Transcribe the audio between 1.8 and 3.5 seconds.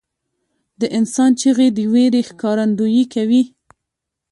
وېرې ښکارندویي کوي.